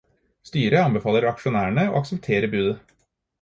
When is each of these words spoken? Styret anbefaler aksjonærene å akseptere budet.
Styret 0.49 0.79
anbefaler 0.85 1.27
aksjonærene 1.33 1.85
å 1.91 2.01
akseptere 2.01 2.51
budet. 2.57 2.75